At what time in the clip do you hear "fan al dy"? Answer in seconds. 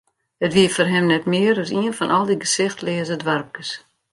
1.97-2.37